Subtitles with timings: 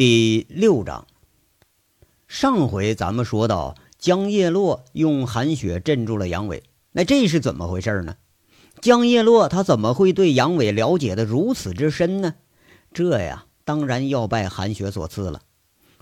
[0.00, 1.06] 第六章，
[2.26, 8.16] 上回咱们说到江叶落用韩雪镇住了杨伟，那这是怎么回事呢？
[8.80, 12.36] 江叶落他怎么会对杨伟了解的如此之深呢？
[12.94, 15.42] 这呀，当然要拜韩雪所赐了。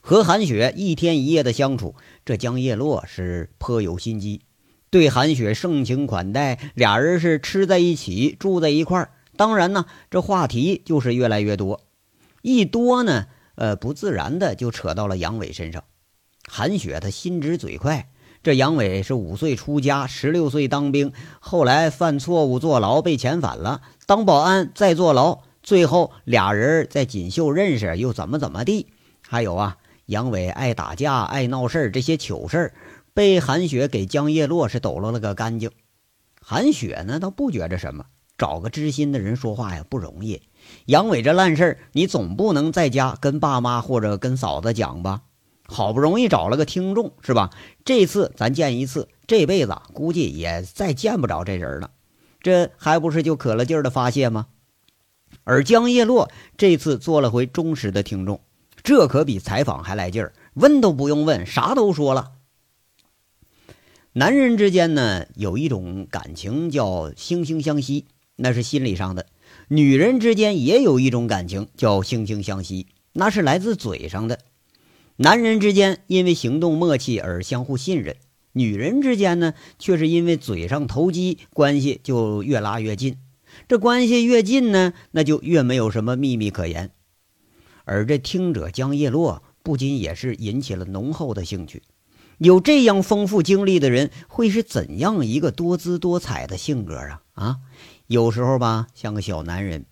[0.01, 4.43] 和韩雪一天一夜的相处，这江叶落是颇有心机，
[4.91, 9.11] 对韩雪盛情款待，俩人是吃在一起，住在一块儿。
[9.37, 11.81] 当然呢，这话题就是越来越多，
[12.43, 13.27] 一多呢。
[13.59, 15.83] 呃，不自然的就扯到了杨伟身上。
[16.49, 18.09] 韩雪她心直嘴快，
[18.45, 28.87] 这杨伟是五岁出家，十六岁当兵，后来犯错误坐牢被遣返了，当保安再坐牢，最后俩人在锦绣认识，又怎么怎么地。
[29.27, 32.73] 还有啊，杨伟爱打架爱闹事这些糗事
[33.13, 35.73] 被韩雪给江叶落是抖落了个干净。
[36.41, 38.07] 韩雪呢，倒不觉着什么，
[38.39, 40.43] 找个知心的人说话呀不容易。
[40.87, 45.23] 杨伟这烂事儿，你总不能在家跟爸妈或者跟嫂子讲吧？
[45.71, 47.51] 好不容易找了个听众，是吧？
[47.85, 51.91] 这次咱见一次，这辈子估计也再见不着这人了。
[52.41, 54.47] 这还不是就可了劲儿的发泄吗？
[55.45, 58.41] 而江叶落这次做了回忠实的听众，
[58.83, 62.33] 这可比采访还来劲儿，问都不用问，啥都说了。
[64.15, 68.07] 男人之间呢，有一种感情叫惺惺相惜，
[68.37, 69.27] 那是心理上的。
[69.71, 74.39] 女人之间也有一种感情，叫惺惺相惜，那是来自嘴上的。
[75.17, 78.17] 男人之间因为行动默契而相互信任，
[78.53, 83.19] 女人之间呢，却是因为嘴上投机，关系就越拉越近。
[83.69, 86.91] 这关系越近呢，那就越没有什么秘密可言。
[87.85, 91.83] 而这听者江叶落不仅也是引起了浓厚的兴趣。
[92.39, 97.23] 有这样丰富经历的人，会是怎样一个多姿多彩的性格啊？
[97.35, 97.57] 啊？
[98.09, 99.85] 有时候吧，像个小男人，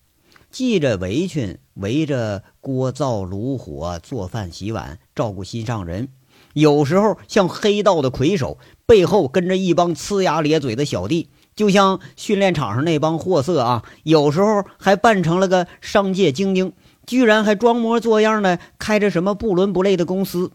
[0.50, 6.06] 系着围裙，围着锅灶炉火做饭洗碗，照顾心上人；
[6.54, 8.56] 有时候像黑道的魁首，
[8.86, 16.72] 背后跟着一帮呲牙咧嘴的小弟，就像训练场上那帮货色啊；有时候还扮成了个商界精英，
[17.06, 20.52] 居然还装模作样的开着什么不伦不类的公司。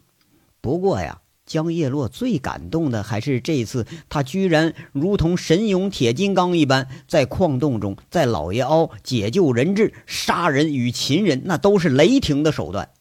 [0.61, 1.21] 不过呀。
[1.45, 12.91] 江叶落最感动的还是这次，他居然如同神勇铁金刚一般，在矿洞中，在老爷凹解救人质、杀人与擒人，那都是雷霆的手段。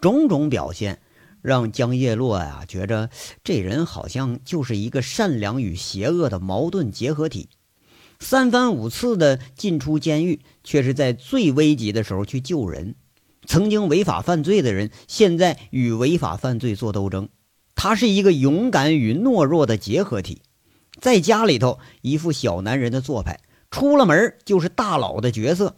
[0.00, 1.00] 种种表现
[1.40, 3.10] 让江叶落呀觉着
[3.44, 7.48] 这人好像就是一个善良与邪恶的矛盾结合体，
[8.18, 12.96] 三番五次的进出监狱，却是在最危急的时候去救人。
[13.46, 17.28] 曾经违法犯罪的人，现在与违法犯罪做斗争。
[17.74, 20.42] 他是一个勇敢与懦弱的结合体，
[21.00, 23.40] 在家里头一副小男人的做派，
[23.70, 25.74] 出了门就是大佬的角色。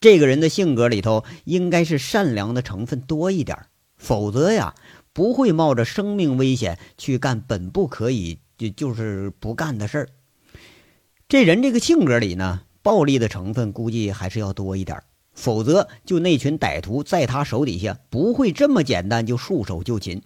[0.00, 3.58] 这个人的性格里头应该是善良的成分多一点，
[3.96, 4.74] 否则呀
[5.12, 10.08] 不会冒着生命危险去干本不可以就就是不干的事儿。
[11.28, 15.02] 这人这个性格里呢，暴力的成分估计还是要多一点。
[15.32, 20.22] 否则，就那群歹徒在他手底下不会这么简单就束手就擒。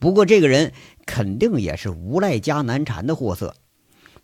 [0.00, 0.72] 不过，这个人
[1.06, 3.54] 肯定也是无赖加难缠的货色。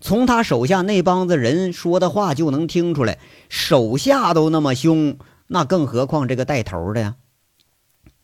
[0.01, 3.19] 从他手下那帮子人说的话就能听出来，
[3.49, 7.17] 手下都那么凶，那更何况这个带头的呀？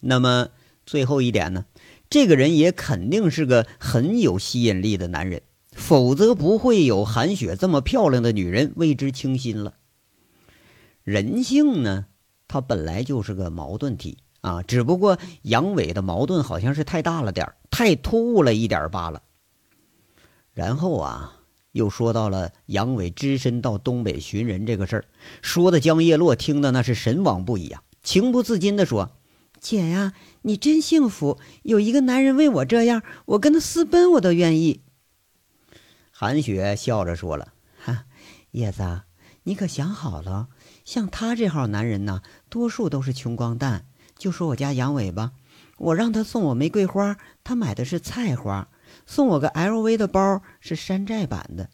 [0.00, 0.48] 那么
[0.84, 1.64] 最后一点呢？
[2.10, 9.74] 这个人也肯定是个很有吸引力的男人，否则不会有韩雪这么漂亮的女人为之倾心了。
[11.02, 12.06] 人性呢，
[12.48, 19.22] 它本来就是个矛盾体啊，只不过杨伟的矛盾好像是太大了点太突兀了一点罢了。
[20.52, 21.40] 然后啊，
[21.72, 25.04] 又说到了杨伟只身到东北寻人这个事儿，
[25.40, 29.12] 说的江叶落听的那是神往不已啊，情不自禁的说
[29.60, 30.12] ：“姐呀，
[30.42, 34.82] 你真幸福，有一个男人为我这样，我跟他私奔我都愿意。”
[36.10, 38.04] 韩雪笑着说了：“哈，
[38.50, 39.02] 叶子，
[39.44, 40.48] 你可想好了？”
[40.90, 43.86] 像他这号男人呢，多数都是穷光蛋。
[44.18, 45.30] 就说我家杨伟吧，
[45.78, 48.66] 我让他送我玫瑰花，他买的是菜花；
[49.06, 51.66] 送我个 LV 的包，是山寨版的；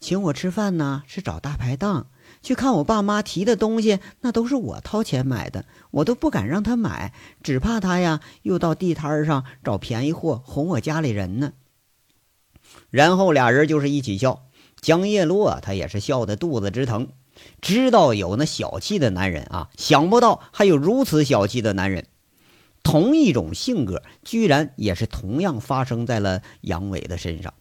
[0.00, 2.06] 请我吃饭呢，是找大排档；
[2.40, 7.12] 去看我爸妈提的东西，那都是我掏钱买的，我都不敢让他买，
[7.42, 11.52] 只怕他呀又到地摊上找便宜货哄我家里人呢。
[12.88, 14.46] 然后俩人就是一起笑，
[14.80, 17.08] 江叶落他也是笑得肚子直疼。
[17.60, 22.06] 知道有那小气的男人啊，想不到还有如此小气的男人。
[22.82, 27.54] 同一种性格，居然也是同样发生在了杨伟的身上。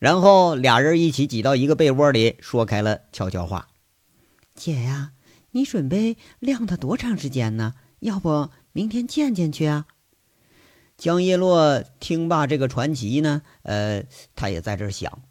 [0.00, 3.68] 然后俩人一起挤到一个被窝里，说开了悄悄话
[4.56, 5.12] ：“姐呀，
[5.52, 7.74] 你准备晾他多长时间呢？
[8.00, 9.86] 要不明天见见去啊。
[10.98, 14.02] 江叶落听罢这个传奇呢，呃，
[14.34, 15.22] 他也在这想，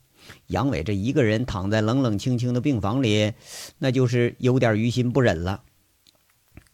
[0.51, 3.33] 杨伟这一个人躺在冷冷清清的病房里，
[3.80, 5.63] 那就是有点于心不忍了。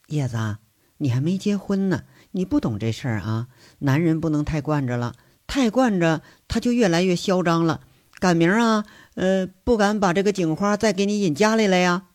[0.08, 0.58] 叶子，
[0.98, 3.48] 你还没结婚呢，你不懂这事儿啊。
[3.80, 5.14] 男人不能太惯着了，
[5.46, 7.82] 太惯着他就越来越嚣张了。
[8.20, 12.08] 赶明儿啊，呃，不敢把这个警花再给你引家里来呀。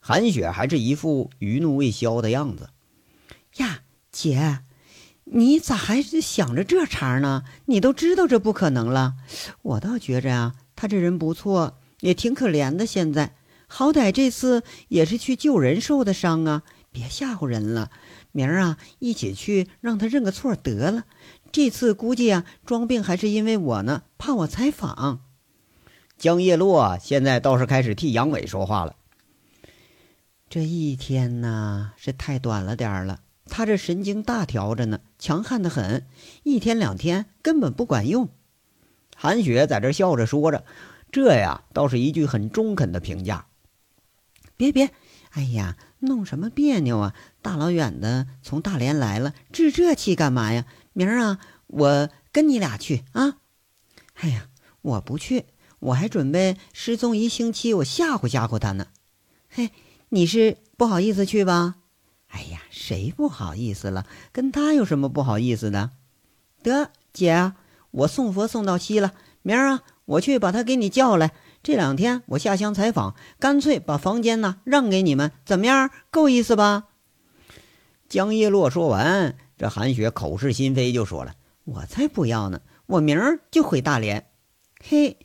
[0.00, 2.70] 韩雪还是一副余怒未消的样子。
[3.56, 3.80] 呀，
[4.10, 4.60] 姐，
[5.24, 7.44] 你咋还是想着这茬呢？
[7.66, 9.16] 你都知道这不可能了。
[9.60, 12.86] 我倒觉着啊，他这人不错，也挺可怜的。
[12.86, 13.34] 现在
[13.66, 17.90] 好歹这次也是去救人受的伤啊，别吓唬人了。
[18.30, 21.04] 明儿啊，一起去让他认个错得了。
[21.50, 25.24] 这次估计啊，装病还是因为我呢，怕我采访。
[26.16, 28.94] 江叶落现在倒是开始替杨伟说话了。
[30.48, 33.22] 这一天呢，是太短了点儿了。
[33.46, 36.06] 他这神经大条着呢，强悍的很，
[36.44, 38.28] 一天两天根本不管用。
[39.20, 40.64] 韩雪在这笑着说着，
[41.10, 43.46] 这呀倒是一句很中肯的评价。
[44.56, 44.92] 别别，
[45.30, 47.14] 哎呀，弄什么别扭啊？
[47.42, 50.66] 大老远的从大连来了，置这气干嘛呀？
[50.92, 53.38] 明儿啊，我跟你俩去啊！
[54.14, 54.46] 哎呀，
[54.82, 55.46] 我不去，
[55.80, 58.86] 我还准备失踪一星期，我吓唬吓唬他呢。
[59.48, 59.72] 嘿，
[60.10, 61.74] 你是不好意思去吧？
[62.28, 64.06] 哎呀，谁不好意思了？
[64.30, 65.90] 跟他有什么不好意思的？
[66.62, 67.54] 得，姐，
[67.98, 69.12] 我送佛送到西了。
[69.42, 71.32] 明儿啊，我去把他给你叫来。
[71.62, 75.90] 这两天我下乡采访，干脆把房间呢让给你们，怎么样？
[76.10, 76.84] 够意思吧？
[78.08, 79.36] 江叶落说完。
[79.56, 81.34] 这韩雪口是心非，就说了
[81.64, 82.60] ：“我才不要呢！
[82.86, 84.26] 我明儿就回大连。
[84.80, 85.16] 嘿，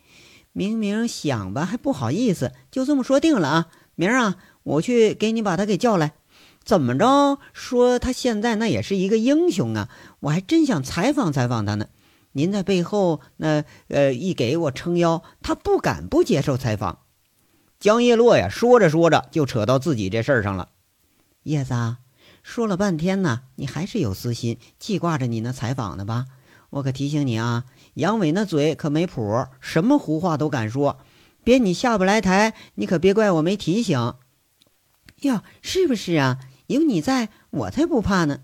[0.51, 3.67] 明明想吧，还不好意思，就这么说定了啊！
[3.93, 6.13] 明儿啊，我去给你把他给叫来。
[6.63, 7.37] 怎么着？
[7.53, 9.89] 说他现在那也是一个英雄啊！
[10.21, 11.85] 我还真想采访采访他呢。
[12.33, 17.00] 您在背后那呃一给我撑腰，他不敢不接受采访。”
[17.80, 20.69] 江叶落呀，说着说着就扯到自己这事儿上了。
[21.44, 21.74] 叶子。
[22.41, 26.25] 说了半天呢，你还是有私心，记挂着你那采访呢吧？
[26.71, 27.63] 我可提醒你啊，
[27.94, 31.00] 杨伟那嘴可没谱，什么胡话都敢说，
[31.45, 34.15] 别你下不来台，你可别怪我没提醒。
[35.21, 36.39] 哟，是不是啊？
[36.68, 38.41] 有你在，我才不怕呢。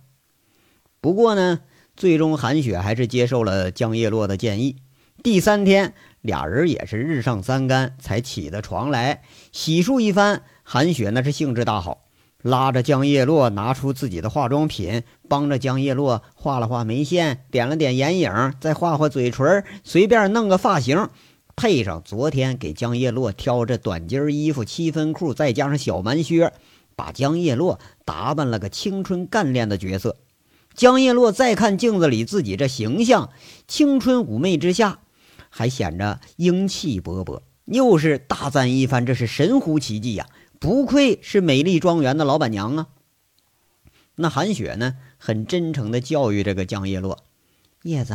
[1.01, 1.59] 不过呢，
[1.99, 4.77] 最终韩雪还是接受了江叶落的建议。
[5.21, 12.05] 第三天，俩人也是日上三竿才起的床来，洗漱一番，韩雪那是兴致大好。
[12.41, 21.09] 拉着江叶落拿出自己的化妆品，帮着江叶落画了画眉线，点了点眼影，再画画嘴唇，随便弄个发型，
[21.57, 26.53] 配上昨天给江叶落挑这短襟衣服、七分裤，再加上小蛮靴，
[26.95, 30.15] 把江叶落打扮了个青春干练的角色。
[30.75, 33.31] 江叶落再看镜子里自己这形象，
[33.67, 34.99] 青春妩媚之下，
[35.49, 40.27] 还显着英气勃勃，又是大赞一番：“这是神乎其技呀！”
[40.59, 42.87] 不愧是美丽庄园的老板娘啊！
[44.15, 47.23] 那韩雪呢，很真诚的教育这个江叶落
[47.83, 48.13] ：“叶子，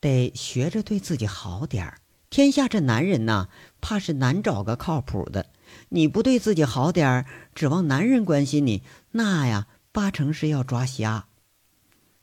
[0.00, 1.98] 得学着对自己好点儿。
[2.30, 3.48] 天下这男人呐，
[3.82, 5.50] 怕是难找个靠谱的。
[5.90, 11.26] 你不对自己好点儿，指望男人关心你，那呀，八成是要抓瞎。”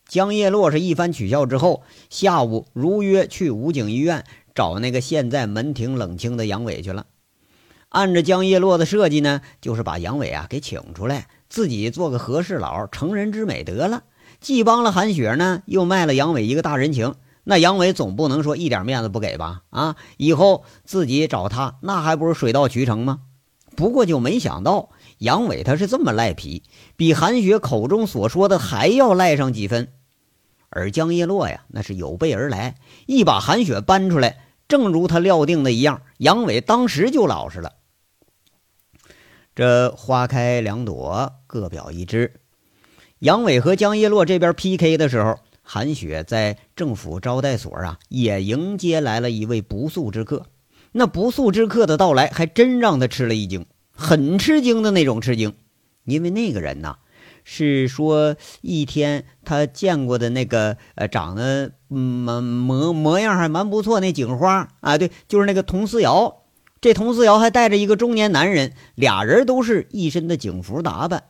[0.09, 4.25] 江叶落是一番取笑之后，下午如约去武警医院
[4.55, 7.05] 找那个现在门庭冷清的杨伟去了。
[7.89, 14.01] 按着江叶落的设计呢，就是把杨伟啊给请出来，自己做个和事佬，成人之美得了。
[14.41, 17.13] 既帮了韩雪呢，又卖了杨伟一个大人情。
[17.43, 19.61] 那杨伟总不能说一点面子不给吧？
[19.69, 23.19] 啊，以后自己找他，那还不是水到渠成吗？
[23.75, 24.89] 不过就没想到
[25.19, 26.63] 杨伟他是这么赖皮，
[26.95, 29.89] 比韩雪口中所说的还要赖上几分。
[30.69, 37.73] 而江叶落呀，那是有备而来，一把韩雪搬出来，正如他料定的一样，杨伟当时就老实了。
[39.55, 42.39] 这花开两朵，各表一枝。
[43.19, 50.45] 杨伟和江叶落这边 PK 的时候，韩雪在政府招待所啊，也迎接来了一位不速之客。
[50.91, 55.53] 那不速之客的到来，还真让他吃了一惊，很吃惊的那种吃惊。
[56.05, 56.97] 因为那个人呐，
[57.43, 66.43] 是说一天他见过的那个呃，长得模模模样还蛮不错那警花啊，对，就是那个佟思瑶。
[66.81, 71.23] 这佟思瑶还带着一个中年男人，俩人都是一身的警服打扮。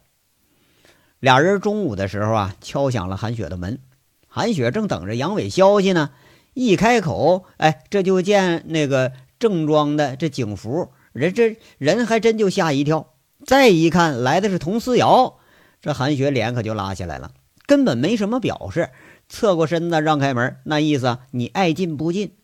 [1.20, 3.80] 俩人中午的时候啊，敲响了韩雪的门。
[4.28, 6.12] 韩雪正等着杨伟消息呢，
[6.54, 13.14] 一开口，哎，这就见那个正装的这警服人，这人还真就吓一跳。
[13.44, 15.39] 再一看，来的是佟思瑶，
[15.82, 17.32] 这韩雪脸可就拉下来了。
[17.66, 18.90] 根本没什么表示，
[19.28, 22.36] 侧过身子让开门，那意思你爱进不进。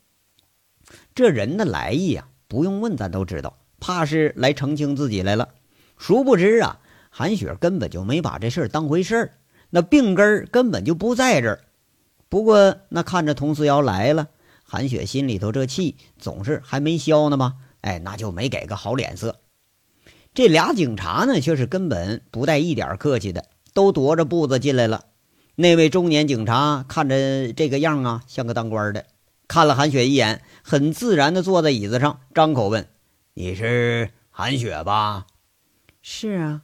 [1.16, 5.50] 这人的来意啊，不用问咱都知道，怕是来澄清自己来了。
[5.98, 9.34] 殊不知啊，韩雪根本就没把这事儿当回事儿，
[9.72, 11.62] 那病根儿根本就不在这儿。
[12.30, 14.28] 不过那看着佟思瑶来了，
[14.64, 17.56] 韩雪心里头这气总是还没消呢吧？
[17.82, 19.40] 哎，那就没给个好脸色。
[20.36, 25.06] 这俩警察呢，却是根本不带一点客气的，都踱着步子进来了。
[25.56, 29.06] 那位中年警察看着这个样啊，像个当官的，
[29.48, 32.90] 看了韩雪一眼，很自然的坐在椅子上，张口问
[33.34, 35.26] ：“你是韩雪吧
[36.04, 36.64] ？”“是啊。”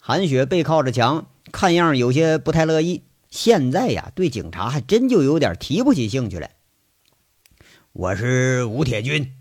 [0.00, 3.02] 韩雪背靠着墙，看样有些不太乐意。
[3.28, 6.52] 现在呀，对警察还真就有点提不起兴趣来。
[7.92, 9.34] 我是吴铁军，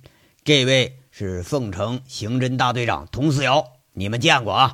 [0.43, 0.97] 这位。
[1.23, 3.63] 是凤城刑侦大队长佟思瑶，
[3.93, 4.73] 你们见过啊？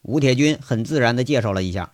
[0.00, 1.92] 吴铁军很自然地介绍了一下。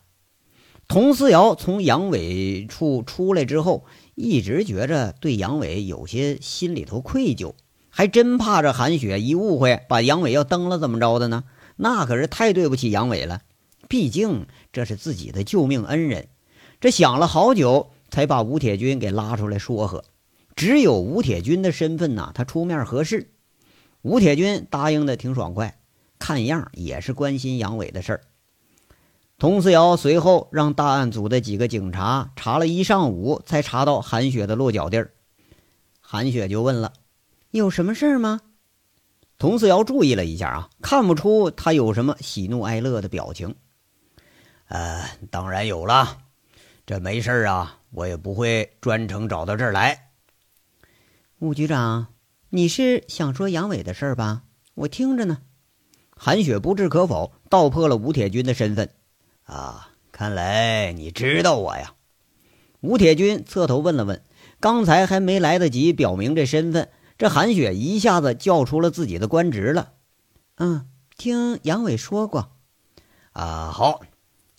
[0.89, 3.85] 佟思瑶从杨伟处出来之后，
[4.15, 7.53] 一直觉着对杨伟有些心里头愧疚，
[7.91, 11.45] 还真怕这韩雪一误会把杨伟要蹬了怎么着的呢？
[11.77, 13.43] 那可是太对不起杨伟了，
[13.87, 16.29] 毕竟这是自己的救命恩人。
[16.81, 20.05] 这想了好久，才把吴铁军给拉出来说和。
[20.57, 23.33] 只有吴铁军的身份呐，他出面合适。
[24.03, 25.79] 吴铁军答应的挺爽快，
[26.19, 28.21] 看样也是关心杨伟的事儿。
[29.39, 35.13] 佟思瑶随后让大案组的几个警察查了一上午，才查到韩雪的落脚地儿。
[36.01, 36.93] 韩雪就问了
[37.53, 38.41] ：“有什么事儿吗？”
[39.39, 43.55] 佟思瑶注意了一下啊，看不出他有什么喜怒哀乐的表情。
[44.67, 46.19] 呃，当然有了，
[46.85, 50.11] 这没事啊，我也不会专程找到这儿来。
[51.39, 52.09] 吴局长。
[52.51, 54.45] 你是想说杨伟的事儿吧？
[54.75, 55.43] 我听着呢。
[56.17, 58.89] 韩雪不置可否，道破了吴铁军的身份。
[59.45, 61.95] 啊，看来你知道我呀。
[62.81, 64.23] 吴铁军侧头问了问，
[64.61, 66.89] 刚才还没来得及表明这身份，
[67.19, 69.93] 这韩雪一下子叫出了自己的官职了。
[70.57, 70.89] 嗯，
[71.19, 72.53] 听杨伟说过。
[73.33, 74.01] 啊，好，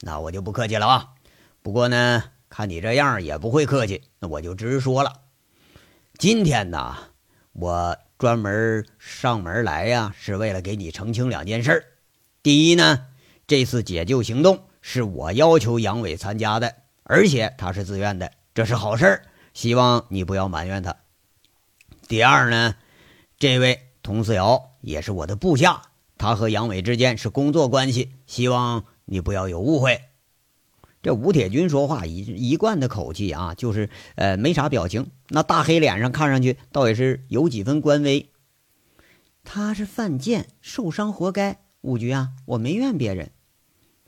[0.01, 1.15] 那我就不客气了啊。
[1.63, 5.21] 不过呢，看你这样也不会客气，那我就直说了。
[6.19, 6.95] 今天呢。
[7.53, 11.85] 我专门上门来呀，是为了给你澄清两件事。
[12.41, 13.07] 第一呢，
[13.47, 19.21] 这次解救行动是我要求杨伟参加的，而且他是自愿的，这是好事，
[19.53, 20.95] 希望你不要埋怨他。
[22.07, 22.75] 第二呢，
[23.37, 25.81] 这位佟思瑶也是我的部下，
[26.17, 30.08] 他和杨伟之间是工作关系，希望你不要有误会。
[31.01, 32.17] 这吴铁军说话一
[32.49, 38.29] 一贯的口气啊，就是呃没啥表情，那大黑脸上看上去倒也是有几分官威。
[39.43, 41.59] 他是犯贱，受伤活该。
[41.81, 43.31] 五局啊，我没怨别人。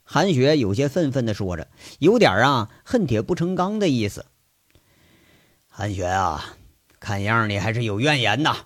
[0.04, 1.70] 韩雪有些愤愤地说着，
[2.00, 4.26] 有点啊恨铁不成钢的意思。
[5.68, 6.58] 韩雪啊，
[7.00, 8.58] 看样你还是有怨言呐。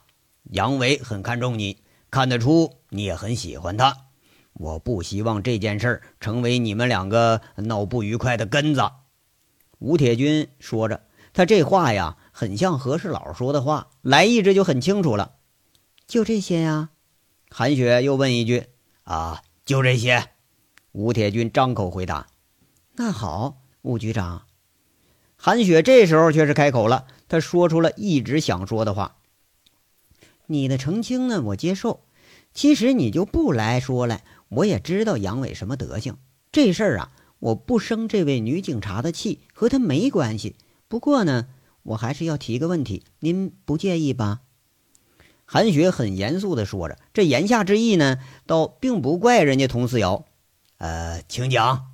[0.45, 4.04] 杨伟很看重你，看得出你也很喜欢他。
[4.57, 8.89] 我不希望这件事儿成为你们两个闹不愉快的根子。
[9.79, 15.33] 吴铁军说着，他这话呀，很像和事佬说的话，来意这就很清楚了。
[16.07, 16.91] 就这些呀？
[17.49, 18.67] 韩雪又问一句
[19.03, 20.29] ：“啊，就这些？”
[20.93, 22.27] 吴铁军张口回答
[22.95, 24.43] ：“那好，吴局长。”
[25.35, 29.17] 韩雪这时候却是开口了，他说出了一直想说的话
[30.47, 32.05] ：“你的澄清呢，我接受。
[32.53, 36.17] 其实你就不来说了。”我也知道杨伟什么德行，
[36.51, 40.55] 这事儿啊，我不生这位女警察的气，和她没关系。
[40.87, 41.47] 不过呢，
[41.83, 44.41] 我还是要提个问题，您不介意吧？
[45.45, 50.25] 韩雪很严肃地说着，这言下之意呢，倒并不怪人家佟思瑶。
[50.77, 51.87] 呃，请讲。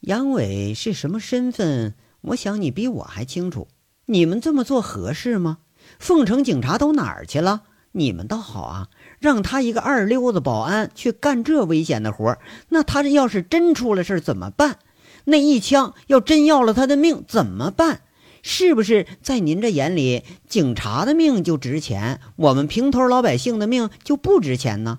[0.00, 1.94] 杨伟是什么身份？
[2.22, 3.68] 我想你比我还清楚。
[4.06, 5.58] 你们这么做合适吗？
[5.98, 7.62] 凤城警察都哪儿去了？
[7.92, 8.88] 你们倒好啊。
[9.22, 12.36] 让他一个二流子保安去干这危险的活
[12.70, 14.80] 那他这要是真出了事怎么办？
[15.26, 18.02] 那一枪要真要了他的命怎么办？
[18.42, 24.98] 是不是在您这眼里，警察的命就值钱，我们平头老百姓的命就不值钱呢？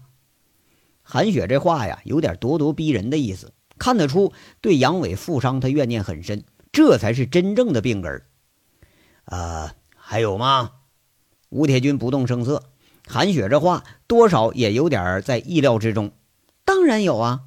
[1.01, 8.25] 韩雪这话呀，有点咄咄逼人的意思，看得出对杨伟负伤他怨念很深，这才是真正的病根儿。
[9.25, 10.71] 啊，还有吗？
[11.49, 12.63] 吴铁军不动声色。
[13.05, 16.11] 韩雪这话多少也有点在意料之中，
[16.65, 17.41] 当然有啊。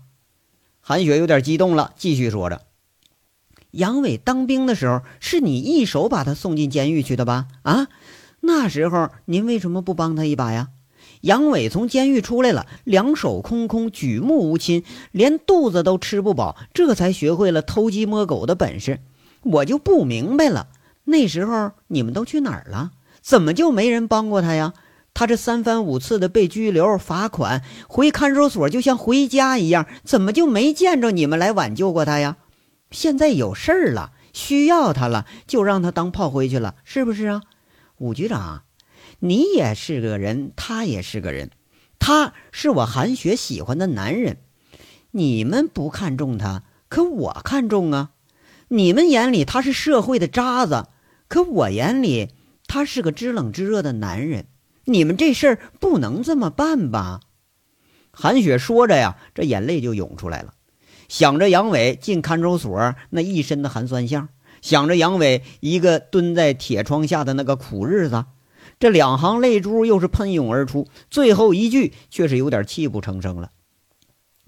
[0.80, 2.62] 韩雪有点激动了，继续说着
[3.72, 7.48] ：“杨伟当兵的时候，是你一手把他送进监狱去的吧？
[7.62, 7.88] 啊，
[8.40, 10.68] 那时候您为什么不帮他一把呀？
[11.22, 19.00] 杨伟从监狱出来了，两手空空，举目无亲，连肚子都吃不饱，这才学会了偷鸡摸狗的本事。
[19.42, 20.68] 我就不明白了，
[21.04, 22.92] 那时候你们都去哪儿了？
[23.22, 24.74] 怎么就没人帮过他呀？
[25.18, 32.36] 他这三番五次的被拘留、罚款，回看守所就像回家一样，怎么就没见着你们来挽救过他呀？
[32.90, 37.40] 现在有事儿了，需要他了，就让他当炮灰去了，是不是啊？
[37.96, 38.64] 武局长，
[39.20, 41.50] 你也是个人，他也是个人，
[41.98, 44.36] 他是我韩雪喜欢的男人，
[45.12, 48.10] 你们不看重他，可我看重啊。
[48.68, 50.88] 你们眼里他是社会的渣子，
[51.26, 52.28] 可我眼里
[52.66, 54.48] 他是个知冷知热的男人。
[54.86, 57.20] 你们这事儿不能这么办吧？
[58.12, 60.54] 韩雪说着呀，这眼泪就涌出来了，
[61.08, 64.28] 想着杨伟进看守所那一身的寒酸相，
[64.62, 68.24] 想着杨伟一个蹲在铁窗下的那个苦日子，
[68.78, 73.50] 这两行泪珠又是喷涌而出，最后一句却是有点泣不成声了。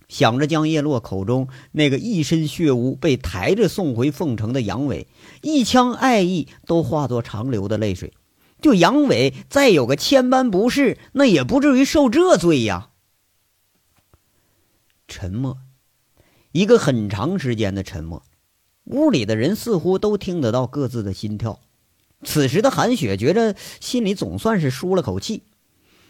[0.08, 5.08] 想着江叶落口中那个一身血污被抬着送回凤城的杨伟，
[5.42, 8.14] 一腔爱意都化作长流的泪水。
[8.60, 12.90] 就杨伟再有个千般不是，那也不至于受这罪呀。
[15.06, 15.58] 沉默，
[16.52, 18.22] 一个很长时间的沉默。
[18.84, 21.60] 屋里的人似乎都听得到各自的心跳。
[22.24, 25.44] 此时的韩雪觉着心里总算是舒了口气，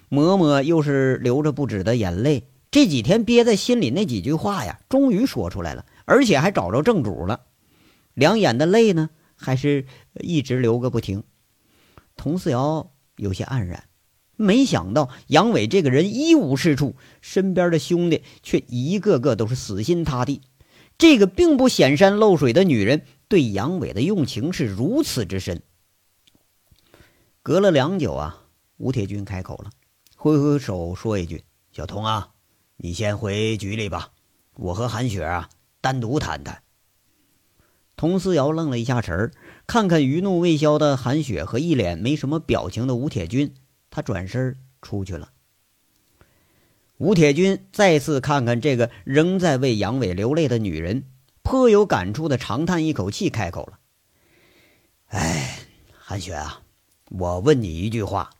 [0.08, 2.48] 嬷嬷又是流着不止的眼泪。
[2.70, 7.40] 这几天憋在心里那几句话呀，终于说出来了，而且还找着正主了。
[8.14, 11.24] 两眼的泪呢，还是一直流个不停。
[12.18, 13.88] 佟四瑶有些黯然，
[14.36, 20.42] 没想到杨伟这个人一无是处，身边的兄弟却一个个都是死心塌地。
[20.98, 25.62] 这个并不显山露水的女人，对杨伟的用情是如此之深。
[27.42, 28.42] 隔了良久啊，
[28.76, 29.70] 吴铁军开口了，
[30.16, 32.34] 挥挥手说一句：“小童啊。”
[32.80, 34.12] 你先回局里吧，
[34.54, 35.48] 我和韩雪啊
[35.80, 36.62] 单独谈谈。
[37.98, 39.32] 佟思瑶愣了一下神儿，
[39.66, 43.52] 看看余怒未消的韩雪和一脸没什么表情的吴铁军，
[43.90, 45.32] 他转身出去了。
[46.98, 51.06] 吴铁军再次看看这个仍在为杨伟流泪的女人，
[51.42, 53.80] 颇有感触的长叹一口气，开口了
[55.10, 55.58] ：“哎，
[55.98, 56.62] 韩雪啊，
[57.10, 58.30] 我问你一句话，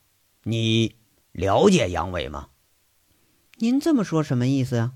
[0.45, 0.95] 你
[1.33, 2.51] 了解杨伟吗？”
[3.59, 4.93] 您这么说什么意思啊？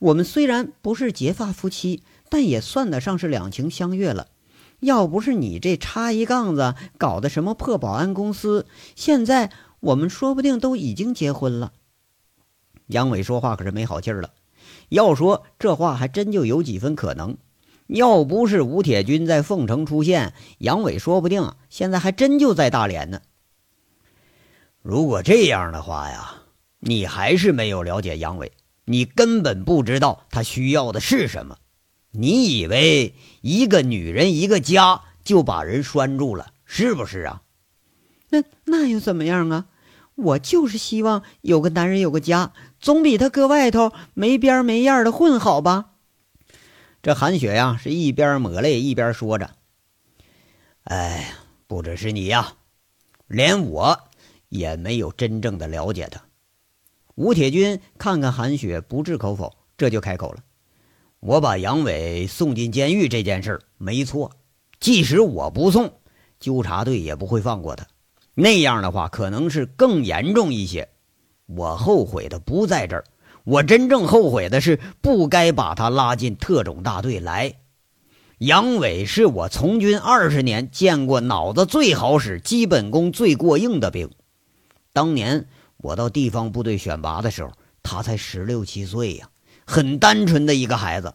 [0.00, 4.28] 我们虽然不是结发夫妻，但也算得上是两情相悦了。
[4.78, 8.66] 要不是你这插一杠子搞的什么破保安公司，
[8.96, 11.72] 现在我们说不定都已经结婚了。
[12.86, 14.30] 杨伟说话可是没好气儿了。
[14.88, 17.36] 要说这话还真就有几分可能。
[17.88, 23.20] 要不是吴铁军在凤城出现，杨伟说不定现在还真就在大连呢。
[24.80, 26.36] 如果这样的话呀。
[26.82, 28.52] 你还是没有了解杨伟，
[28.86, 31.58] 你根本不知道他需要的是什么。
[32.12, 37.42] 你以为一个女人一个家就把人拴住了，是不是啊？
[38.30, 39.66] 那那又怎么样啊？
[40.16, 45.92] 我就是希望有个男人有个家，总比他搁外头没边没样的混好吧？
[47.02, 49.52] 这韩雪呀，是一边抹泪一边说着
[50.84, 51.32] ：“哎，
[51.66, 52.54] 不只是你呀，
[53.26, 53.98] 连我
[54.50, 56.22] 也没有真正的了解他。”
[57.16, 60.42] 吴铁军看看韩雪，不置可否，这就开口了
[61.20, 64.32] ：“我把杨伟送进监狱这件事没错，
[64.80, 65.92] 即使我不送，
[66.38, 67.86] 纠察队也不会放过他。
[68.34, 70.88] 那样的话，可能是更严重一些。
[71.46, 73.04] 我后悔的不在这儿，
[73.44, 77.54] 我真正后悔的是不该把他拉进特种大队来。
[78.38, 84.10] 杨伟是我从军二十年见过脑子最好使、基本功最过硬的兵，
[84.92, 85.46] 当年。”
[85.82, 87.52] 我到地方部队选拔的时候，
[87.82, 89.30] 他才十六七岁呀，
[89.70, 91.14] 很单纯的一个孩子。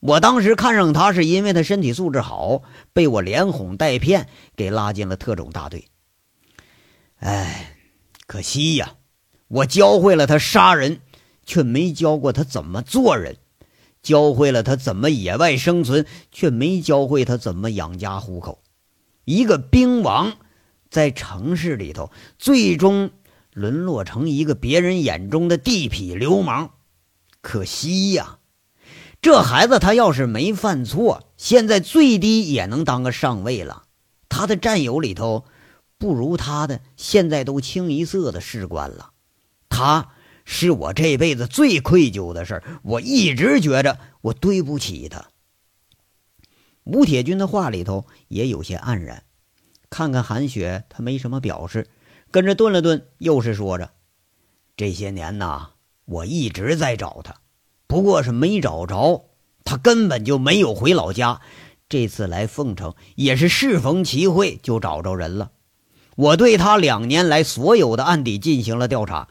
[0.00, 2.62] 我当时看上他是因为他身体素质好，
[2.94, 5.84] 被我连哄带骗给拉进了特种大队。
[7.18, 7.76] 哎，
[8.26, 8.94] 可惜呀，
[9.48, 11.00] 我教会了他杀人，
[11.44, 13.34] 却没教过他怎么做人；
[14.02, 18.62] 教会了他怎么野外生存，却没教会他怎么养家糊口。
[19.26, 20.38] 一个兵王，
[20.88, 23.10] 在城市里头，最终。
[23.52, 26.70] 沦落成一个别人眼中的地痞流氓，
[27.40, 28.38] 可惜呀！
[29.22, 33.84] 这孩子他要是没犯错，现在最低也能当个上尉了。
[34.28, 35.44] 他的战友里头，
[35.98, 39.10] 不如他的现在都清一色的士官了。
[39.68, 40.12] 他
[40.44, 45.26] 是我这辈子最愧疚的事我一直觉着我对不起他。
[46.84, 49.24] 吴铁军的话里头也有些黯然，
[49.90, 51.88] 看看韩雪，他没什么表示。
[52.30, 53.90] 跟着顿了顿，又是说着
[54.76, 55.70] ：“这些年呐，
[56.10, 57.36] 我一直在找他，
[57.86, 59.26] 不过是没找着。
[59.64, 61.40] 他根本就没有回老家，
[61.88, 65.52] 这次来凤城也是适逢其会，就找着人了。
[66.16, 69.28] 我对他两年来所有的案底进行了调查，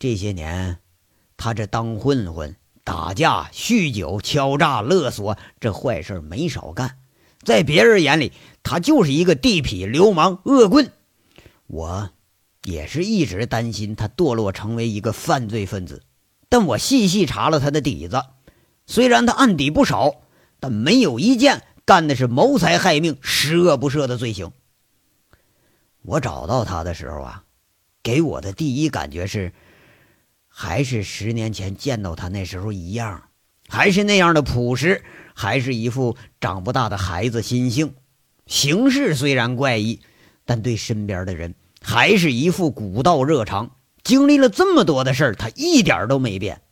[0.00, 0.78] 这些年，
[1.36, 6.96] 他这当混混、打架、酗酒、敲诈勒索，这坏事没少干。
[7.44, 8.32] 在别人眼里，
[8.64, 10.90] 他就是一个地痞流氓、恶棍。
[11.68, 12.10] 我
[12.64, 16.02] 也是一直担心他堕落成为一个犯罪分子，
[16.48, 18.22] 但我细细查了他的底子，
[18.86, 20.22] 虽然他案底不少，
[20.58, 24.52] 但没有一件干的是谋财害命、十恶不赦的罪行。
[26.02, 27.44] 我找到他的时候啊，
[28.02, 29.52] 给我的第一感觉是，
[30.48, 33.28] 还是十年前见到他那时候一样，
[33.68, 35.02] 还是那样的朴实，
[35.34, 37.94] 还是一副长不大的孩子心性。
[38.46, 40.00] 行事虽然怪异，
[40.44, 43.76] 但对身边的人还是一副古道热肠。
[44.02, 46.62] 经历了这么多的事儿，他一点都没变。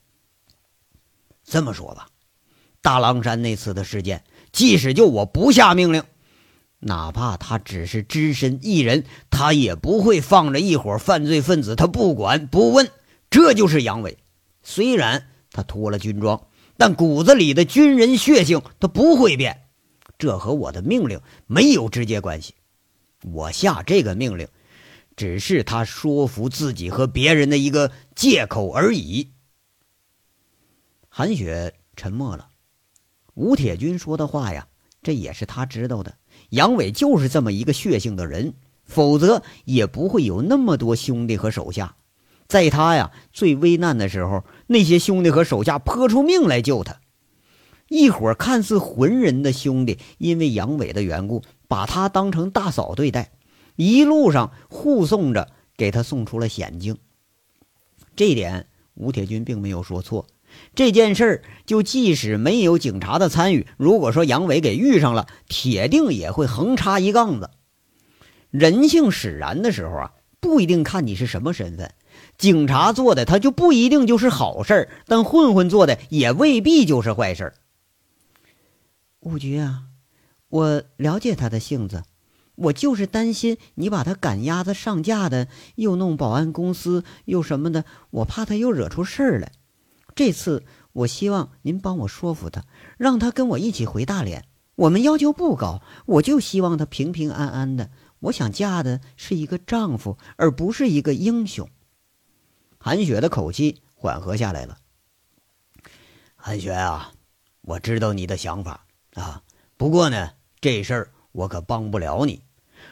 [1.45, 2.09] 这么说吧，
[2.81, 6.03] 大狼山那次的事件，即使就我不下命令。
[6.81, 12.91] 哪怕他只是只身一人，他也不会放着一伙犯罪分子，他不管不问。
[13.31, 14.19] 这就是杨伟，
[14.63, 19.63] 虽然他脱了军装，但骨子里的军人血性他不会变。
[20.19, 22.55] 这和我的命令没有直接关系，
[23.23, 24.49] 我下这个命令，
[25.19, 29.33] 只是他说服自己和别人的一个借口而已。
[31.09, 32.51] 韩雪沉默了，
[33.35, 34.69] 吴铁军说的话呀，
[35.03, 36.15] 这也是他知道的。
[36.51, 38.55] 杨伟就是这么一个血性的人，
[38.85, 41.97] 否则也不会有那么多兄弟和手下。
[42.47, 47.01] 在他呀最危难的时候，那些兄弟和手下泼出命来救他。
[47.89, 53.33] 一伙看似浑人的兄弟，因为杨伟的缘故，把他当成大嫂对待，
[53.79, 56.99] 一路上护送着，给他送出了险境。
[58.17, 60.27] 这点吴铁军并没有说错。
[60.75, 67.51] 这件事儿，就即使没有警察的参与，如果说杨伟给遇上了，铁定也会横插一杠子。
[68.51, 71.95] 人性使然的时候啊，不一定看你是什么身份。
[72.37, 77.55] 警察做的他就不一定就是好事但混混做的也未必就是坏事
[79.21, 79.85] 五局啊，
[80.49, 82.03] 我了解他的性子，
[82.59, 89.53] 我就是担心你把他赶鸭子上架的，又弄保安公司又什么的，我怕他又惹出事儿来。
[90.15, 92.65] 这次我希望您帮我说服他，
[92.97, 94.45] 让他跟我一起回大连。
[94.75, 97.91] 我们要求不高，我就希望他平平安安的。
[98.21, 101.69] 我想嫁的是一个丈夫，而不是一个英雄。
[102.79, 104.79] 韩雪的口气缓和下来了。
[106.35, 107.13] 韩雪啊，
[107.63, 109.43] 我知道你的想法啊，
[109.77, 112.43] 不过呢，这事儿我可帮不了你。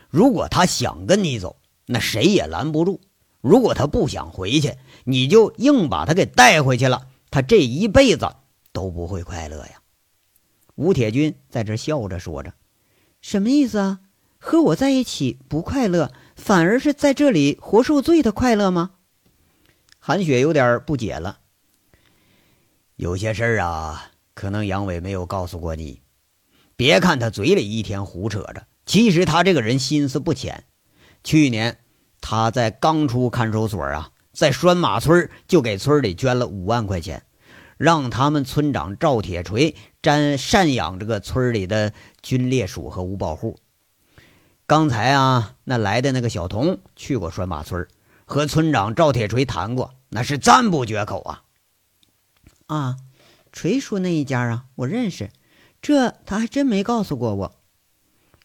[0.09, 3.01] 如果他想跟你走，那谁也拦不住；
[3.41, 7.09] 如果他不想回去，你就硬把他给带回去了。
[7.31, 8.35] 他这一辈子
[8.73, 9.83] 都不会快乐呀！
[10.75, 12.55] 吴铁军在这笑着说着
[13.21, 14.01] ：“什么意思啊？
[14.39, 18.93] 和我在一起不快乐，反而是在这里活受罪的快乐吗？”
[19.99, 21.41] 韩雪有点不解了。
[22.95, 26.01] 有些事儿啊，可能杨伟没有告诉过你。
[26.77, 30.65] 别看他嘴里一天胡扯着，其实他这个人心思不浅。
[31.23, 31.79] 去年
[32.23, 34.13] 他在刚出看守所啊。
[34.33, 37.23] 在拴马村就给村里捐了五万块钱，
[37.79, 43.59] 让他们村长赵铁锤瞻赡养这个村里的军烈属和五保户。
[44.67, 47.89] 刚才啊，那来的那个小童去过拴马村，
[48.27, 51.45] 和村长赵铁锤谈过，那是赞不绝口啊。
[52.67, 52.97] 啊，
[53.53, 55.31] 锤叔那一家啊，我认识，
[55.81, 57.61] 这他还真没告诉过我。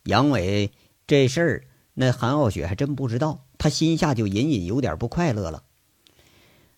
[0.04, 0.72] 杨伟
[1.06, 5.64] 这事儿，那韩傲雪还真不知道，他心下就隐隐有点不快乐了。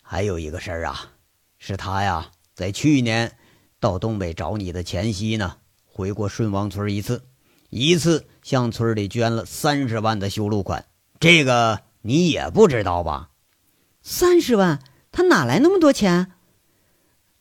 [0.01, 1.11] 还有一个事儿啊，
[1.57, 3.37] 是他呀，在去年
[3.79, 7.23] 到东北找你的前夕呢，回过顺王村一次，
[7.69, 10.85] 一次向村里捐了三十万的修路款，
[11.19, 13.29] 这个你也不知道吧？
[14.01, 14.79] 三十万，
[15.13, 16.33] 他哪来那么多钱？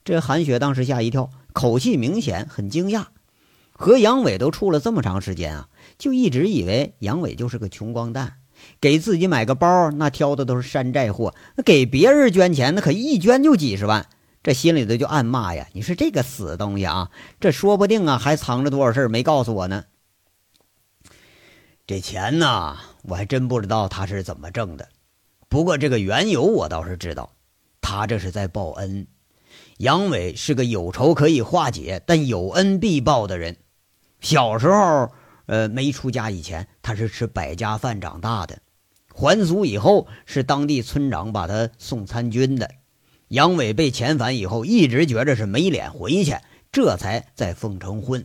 [0.05, 3.07] 这韩雪当时吓一跳，口气明显很惊讶。
[3.83, 5.69] 和杨伟都处了这么长时间啊，
[5.99, 8.35] 就一直以为杨伟就是个穷光蛋。
[8.81, 14.07] 给自己买个包，那挑的都是山寨货；那给别人捐钱，那可一捐就几十万，
[14.41, 19.87] 这心里头就暗骂呀：“你说这个死东西啊，这说不定啊还藏着多少事没告诉我呢。”
[21.85, 24.91] 这钱呢，我还真不知道他是怎么挣的。
[25.49, 27.33] 不过这个缘由我倒是知道，
[27.81, 29.09] 他这是在报恩。
[29.79, 33.57] 杨伟是个有仇可以化解，但有恩必报的人。
[34.23, 35.13] 小时候。
[35.47, 38.61] 呃，没出家以前，他是吃百家饭长大的。
[39.13, 42.71] 还俗以后，是当地村长把他送参军的。
[43.29, 46.37] 杨伟被遣返以后，一直觉着是没脸回去，
[46.71, 48.25] 这才在凤城混。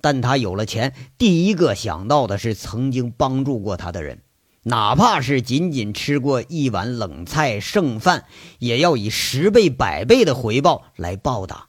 [0.00, 4.20] 但他有了钱，第一个想到的是曾经帮助过他的人，
[4.64, 8.26] 哪怕是仅仅吃过一碗冷菜剩饭，
[8.58, 11.68] 也要以十倍百倍的回报来报答。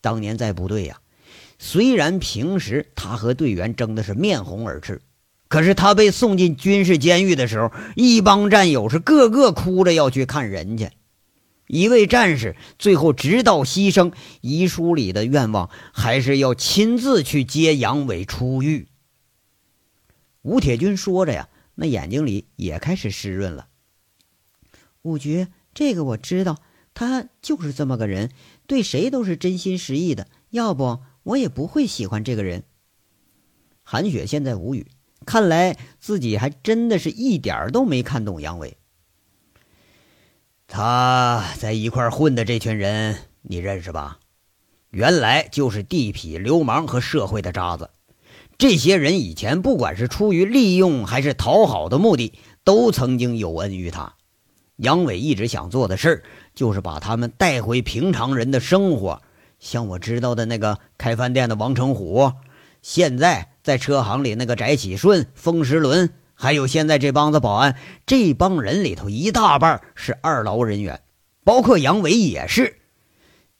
[0.00, 1.00] 当年在部队呀，
[1.64, 5.00] 虽然平时他和队员争的是面红耳赤，
[5.46, 10.90] 可是他被送进军事监狱的时候，一帮战友是个个哭着要去看人去。
[11.68, 18.88] 一位战士最后直到牺牲，遗书里的愿望还是要亲自去接杨伟出狱。
[20.42, 23.68] 吴铁军说着呀，那眼睛里也开始湿润了。
[25.02, 26.58] 五局，这个我知道，
[26.92, 28.32] 他就是这么个人，
[28.66, 32.64] 对谁都是真心实意的，要不我也不会喜欢这个人。
[33.82, 34.86] 韩雪现在无语，
[35.26, 38.76] 看来自己还真的是一点都没看懂杨伟。
[40.66, 44.18] 他在一块混的这群人，你认识吧？
[44.90, 47.90] 原来就是地痞流氓和社会的渣子。
[48.58, 52.32] 这些人以前不管是出于利用还是讨好的目的，
[52.62, 54.14] 都曾经有恩于他。
[54.76, 56.22] 杨伟一直想做的事儿，
[56.54, 59.22] 就是把他们带回平常人的生活。
[59.62, 62.32] 像我知道的那个开饭店的王成虎，
[62.82, 66.12] 现在在车行里那个翟启顺、风石轮。
[66.34, 71.00] 还有现在这帮子保安，这帮人里头一大半是二劳人员，
[71.44, 72.80] 包括杨伟也是。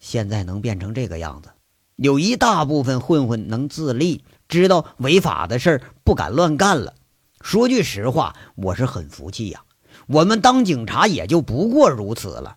[0.00, 1.50] 现在能变成这个样子，
[1.94, 6.94] 有一大部分混混能自立，知道违法的事不敢乱干了。
[7.40, 9.62] 说句实话，我是很服气呀。
[10.08, 12.56] 我们当警察也就不过如此了。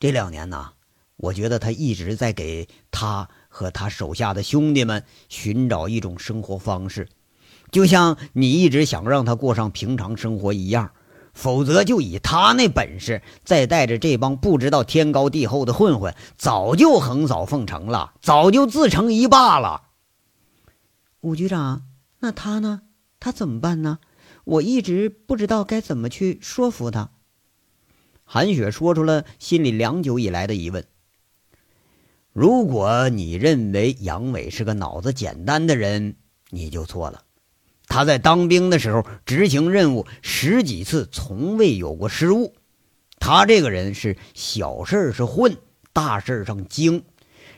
[0.00, 0.72] 这两年呢，
[1.20, 7.08] 我觉得他一直在给他和他手下的兄弟们寻找一种生活方式。
[7.70, 10.92] 就像你一直想让他过上平常生活一样，
[11.32, 19.82] 否则就以他那本事，再带着这帮不知道天高地厚的混混，早就横扫凤城了，早就自成一霸了。
[21.20, 21.82] 武局长，
[22.20, 22.82] 那他呢？
[23.20, 23.98] 他怎么办呢？
[24.44, 27.10] 我一直不知道该怎么去说服他。
[28.24, 30.84] 韩雪说出了心里良久以来的疑问：
[32.32, 36.14] 如果你认为杨伟是个脑子简单的人，
[36.50, 37.22] 你就错了。
[37.88, 42.54] 他在当兵的时候执行任务十几次，从未有过失误。
[43.18, 45.56] 他这个人是小事是混，
[45.92, 47.02] 大事上精。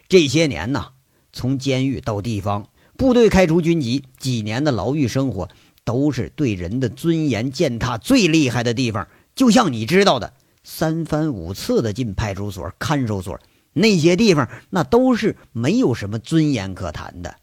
[0.09, 0.93] 这些年呢，
[1.35, 5.51] 从监狱到地方部队开除军籍，几年的牢狱生活，
[5.85, 9.07] 都是对人的尊严践踏最厉害的地方。
[9.35, 10.33] 就像你知道的，
[10.65, 13.39] 三番五次的进派出所、看守所，
[13.73, 17.37] 那些地方那都是没有什么尊严可谈的。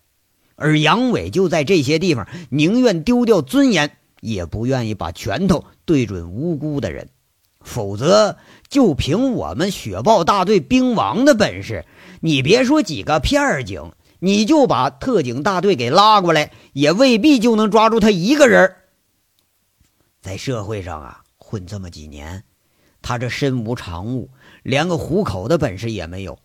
[0.55, 7.09] 而杨伟就在这些地方，宁愿丢掉尊严，也不愿意把拳头对准无辜的人。
[7.61, 8.37] 否则，
[8.69, 11.85] 就凭我们雪豹大队兵王的本事，
[12.21, 18.75] 你别说几个片警，你就把特警大队给拉过来，也未必就能抓住他一个人。
[20.21, 22.43] 在社会上啊，混这么几年，
[23.01, 24.29] 他这身无长物，
[24.63, 26.39] 连个糊口的本事也没有，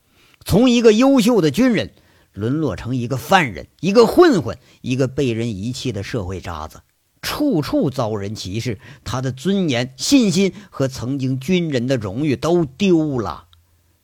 [0.44, 1.92] 从一个优秀的军人。
[2.36, 6.80] 沦落成一个犯人，一个混混，一个被人遗弃的社会渣子，
[7.22, 13.46] 处处遭人歧视，他的尊严、信心和曾经军人的荣誉都丢了。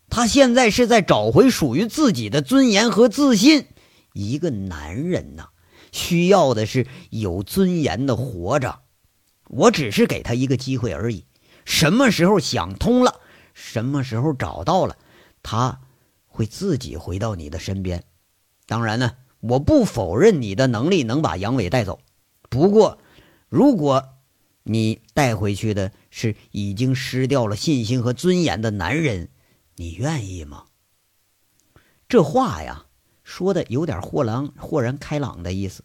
[0.08, 3.66] 他现在是在找回属于自己的尊严和自信。
[4.12, 5.48] 一个男人呐，
[5.90, 8.78] 需要的是有尊严的活着。
[9.48, 11.24] 我只是给他一个机会而已。
[11.64, 13.16] 什么时候想通了，
[13.62, 14.96] 什么时候找到了，
[15.42, 15.80] 他
[16.26, 18.02] 会自己回到你的身边。
[18.66, 22.00] 当然呢，我不否认你的能力能把杨伟带走。
[22.48, 22.98] 不过，
[23.50, 24.08] 如果
[24.62, 29.28] 你带回去的是已经失掉了信心和尊严的男人，
[29.76, 30.64] 你愿意吗？
[32.08, 32.86] 这话呀，
[33.22, 35.84] 说的有点豁然豁然开朗的意思。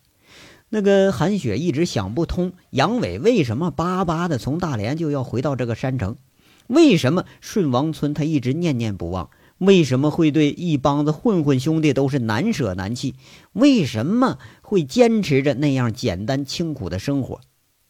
[0.69, 6.17] 那个韩雪一直想不通，杨伟为什么巴巴的从大连就要回到这个山城？
[6.67, 9.29] 为什么顺王村他一直念念不忘？
[9.59, 13.15] 为什么会对一帮子混混兄弟都是难舍难弃？
[13.53, 17.39] 为什么会坚持着那样简单清苦的生活？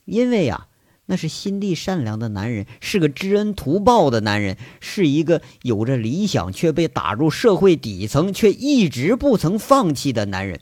[0.05, 0.67] 因为呀，
[1.07, 10.59] 那是心地善良的男人，是个知恩图报的男人，是一个有着理想却被打入社会底层却一直不曾放弃的男人。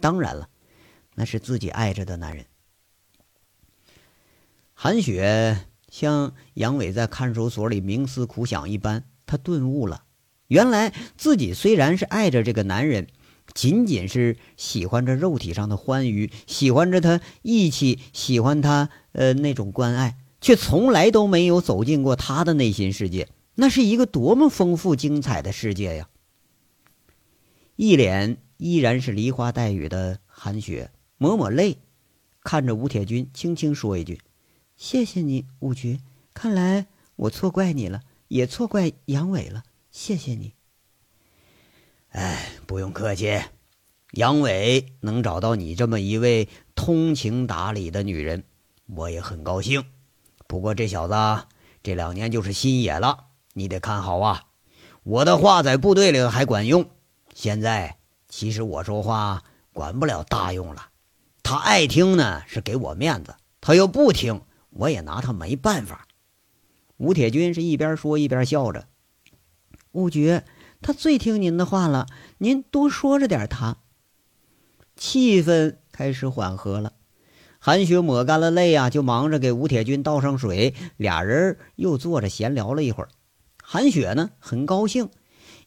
[0.00, 0.50] 当然了，
[1.14, 2.44] 那是自己爱着的男人。
[4.74, 5.56] 韩雪
[5.94, 10.02] 像杨伟在看守所里冥思苦想一般，他顿悟了。
[10.48, 13.06] 原来自己虽然是爱着这个男人，
[13.54, 23.28] 仅仅是喜欢着肉体上的欢愉，喜欢着他义气，喜欢他呃那种关爱，却从来都没有走进过他的内心世界。
[23.54, 26.08] 那是一个多么丰富精彩的世界呀！
[27.76, 31.78] 一脸依然是梨花带雨的韩雪抹抹泪，
[32.42, 34.18] 看着吴铁军，轻轻说一句
[34.84, 35.98] ：“谢谢你，五局。
[36.34, 36.84] 看来
[37.16, 39.62] 我错怪你了，也错怪杨伟了。
[39.90, 40.52] 谢谢你。”
[42.12, 43.40] 哎，不用客气。
[44.10, 48.44] 杨伟能找到你这么一位通情达理的女人，
[48.84, 49.86] 我也很高兴。
[50.46, 51.46] 不过这小子
[51.82, 54.44] 这两年就是心野了，你得看好啊。
[55.02, 56.90] 我的话在部队里还管用，
[57.32, 57.96] 现在
[58.28, 60.90] 其实我说话管不了大用了。
[61.42, 64.42] 他爱听呢，是给我面子；他又不听，
[64.74, 66.06] 我也拿他没办法。
[66.98, 68.86] 吴铁军是一边说一边笑着。
[69.92, 70.44] 吴觉。
[70.86, 72.06] 他最听您的话了，
[72.36, 73.78] 您多说着点他。
[74.96, 76.92] 气氛开始缓和了，
[77.58, 83.08] 韩雪抹干了泪啊，就忙着给吴铁军倒上水，俩人又坐着闲聊了一会儿。
[83.62, 85.08] 韩雪呢很高兴，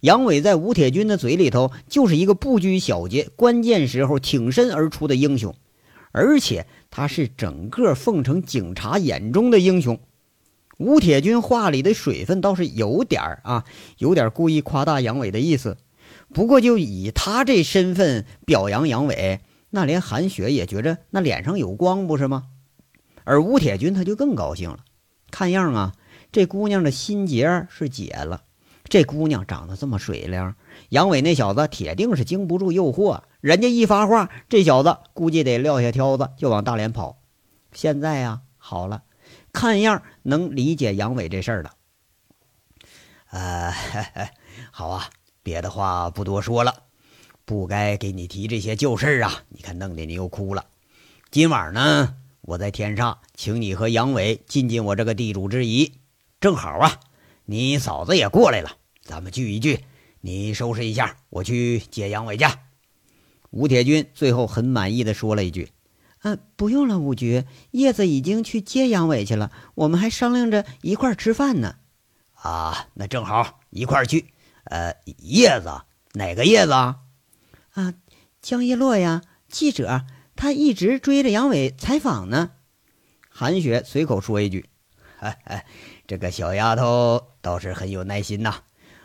[0.02, 5.56] 杨伟在吴铁军的嘴里头就是一个不拘小节、关键时候挺身而出的英雄，
[6.12, 10.00] 而且他是整个凤城警察眼中的英雄。
[10.78, 13.65] 吴铁军话里的水分倒是有点儿啊，
[13.98, 15.78] 有点故意夸大杨伟的意思。
[16.34, 19.39] 不过就以他这身份表扬杨伟，
[19.72, 22.46] 那连韩雪也觉着那脸上有光，不是吗？
[23.24, 24.80] 而吴铁军他就更高兴了，
[25.32, 25.93] 看样啊，
[26.32, 28.43] 这姑娘的心结是解了。
[28.88, 30.54] 这姑娘长得这么水灵，
[30.89, 33.22] 杨伟那小子铁定是经不住诱惑。
[33.41, 37.19] 人家一发话，这小子估计得撂下挑子就往大连跑。
[37.71, 39.04] 现在呀，好了。
[39.54, 41.73] 看样能理解杨伟这事儿了。
[43.32, 43.73] 呃，
[44.71, 45.10] 好啊，
[45.41, 46.84] 别的话不多说了，
[47.43, 49.43] 不该给你提这些旧事儿啊。
[49.50, 50.65] 你看，弄得你又哭了。
[51.32, 55.93] 今晚呢，我在天上请你和杨伟尽尽我这个地主之谊。
[56.39, 57.00] 正好啊，
[57.45, 59.86] 你嫂子也过来了，咱们聚一聚。
[60.21, 62.45] 你收拾一下，我去接杨伟去。
[63.58, 65.72] 吴铁军最后很满意的说了一句。
[66.22, 71.78] 嗯，不用了，五局叶子已经去接杨伟去了，我们还商量着一块儿吃饭呢。
[72.34, 74.28] 啊，那正好一块儿去。
[74.65, 75.72] 呃，叶子
[76.13, 76.98] 哪个叶子啊？
[77.74, 77.96] 啊，
[78.43, 82.52] 江叶落呀，记者，他一直追着杨伟采访呢。
[83.28, 84.70] 韩雪随口说一句
[85.17, 85.65] ：“哎哎，
[86.06, 88.62] 这个小丫头倒是很有耐心呐。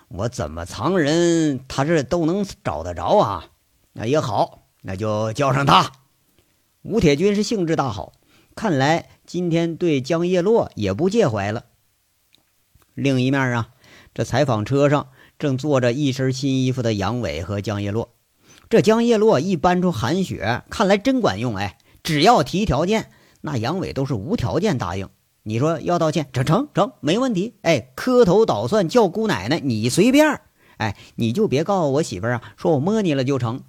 [0.09, 3.49] 我怎么藏人，她这都能找得着啊。
[3.93, 5.93] 那也好，那就叫上他。”
[6.83, 8.13] 吴铁军是兴致大好，
[8.55, 11.65] 看来今天对江叶落也不介怀了。
[12.95, 13.69] 另一面啊，
[14.13, 18.11] 这采访车上正坐着一身新衣服的杨伟和江叶落。
[18.69, 21.57] 这江叶落一搬出韩雪，看来真管用。
[21.57, 23.11] 哎，只要提条件，
[23.43, 25.09] 那杨伟都是无条件答应。
[25.45, 27.55] 你说要道歉，成成成，没问题。
[27.63, 30.41] 哎，磕头捣蒜叫姑奶奶，你随便。
[30.79, 33.63] 哎，你就别告诉我媳妇儿啊，说我摸你了就成。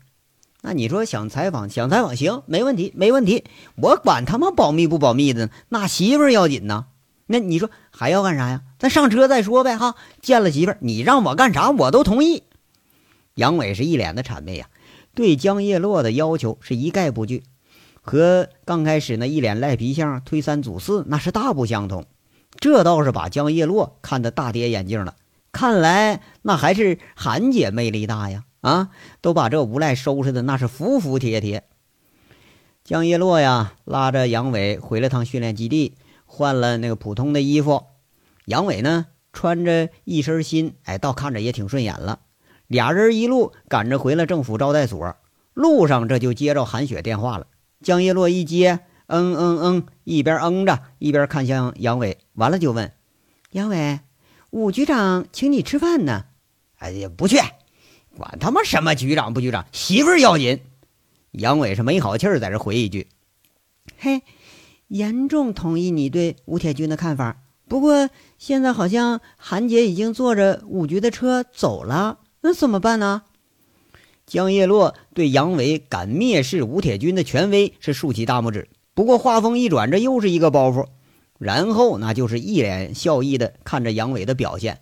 [0.65, 3.43] 那你说想采访，想采访行，没问题，没问题。
[3.76, 6.86] 我管他妈保密不保密的，那媳妇儿要紧呐。
[7.26, 8.62] 那你说还要干啥呀？
[8.80, 9.78] 咱上车再说呗。
[9.78, 12.43] 哈，见了媳妇儿，你让我干啥我都同意。
[13.36, 14.69] 杨伟是一脸的谄媚呀，
[15.13, 17.43] 对江叶落的要求是一概不拒，
[18.02, 22.06] 和刚开始那一脸赖皮相、推三阻四那是大不相同。
[22.58, 25.15] 这倒是把江叶落看得大跌眼镜了。
[25.52, 28.45] 看来那还是韩姐魅力大呀。
[28.63, 31.65] 啊，都把这无赖收拾的那是服服帖帖。
[32.86, 35.95] 江叶落呀，拉着杨伟回了趟训练基地，
[36.26, 37.84] 换了那个普通的衣服。
[38.45, 42.21] 杨伟呢，穿着一身新，哎，倒看着也挺顺眼了。
[42.67, 45.17] 俩人一路赶着回了政府招待所，
[45.54, 47.47] 路上这就接着韩雪电话了。
[47.82, 52.93] 江叶落一接，嗯嗯嗯，一边嗯着，一边看向杨伟，完了就问
[53.52, 53.99] ：“杨伟，
[54.52, 56.26] 武局长请你吃饭呢。”
[56.80, 57.38] 哎呀，不去。
[58.17, 60.60] 管他妈什么局长不局长，媳妇儿要紧。
[61.32, 63.08] 杨伟是没好气儿，在这回一句
[63.97, 64.21] ：“嘿，
[64.88, 67.38] 严重同意你对吴铁军的看法。
[67.67, 73.24] 不过现在好像韩姐已经坐着五局的车走了，那怎么办呢？”
[74.28, 78.70] 江叶落对杨伟敢蔑视吴铁军的权威是竖起大拇指。
[78.93, 80.86] 不过话锋一转，这又是一个包袱。
[81.39, 84.80] 然后那就是一脸笑意的看着杨伟的表现。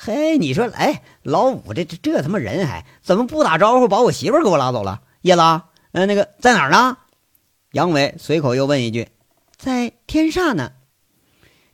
[0.00, 5.00] 嘿，你说，哎，老五这这这他妈人，还怎么不打招呼把我媳妇给我拉走了？
[5.22, 5.42] 叶子，
[5.90, 6.98] 嗯，那个在哪儿呢？
[7.72, 9.08] 杨伟随口又问一句
[9.58, 10.70] ：“在天上呢。”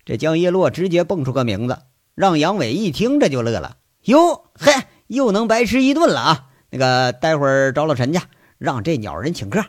[0.06, 1.80] 这江叶落直接蹦出个名字，
[2.14, 3.76] 让杨伟一听这就乐了。
[4.04, 4.72] 哟，嘿，
[5.06, 6.46] 又能白吃一顿了啊！
[6.70, 8.20] 那个待会儿找老陈去，
[8.56, 9.62] 让这鸟人请客。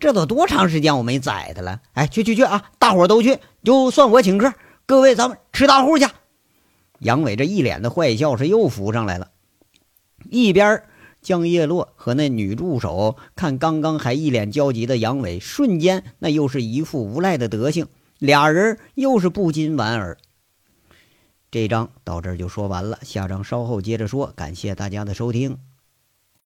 [0.00, 1.80] 这都多长时间我没宰他了？
[1.92, 2.70] 哎，去去去啊！
[2.78, 4.54] 大伙都去，就算我请客。
[4.86, 6.06] 各位，咱们吃大户去。
[7.00, 9.30] 杨伟这一脸的坏笑是又浮上来了。
[10.30, 10.82] 一边，
[11.22, 17.86] 江叶落和那女助手看刚刚还一脸焦急的杨伟，瞬间那又是一副无赖的德行，
[18.18, 20.18] 俩人又是不禁莞尔。
[21.50, 24.32] 这章到这儿就说完了，下章稍后接着说。
[24.36, 25.58] 感谢大家的收听。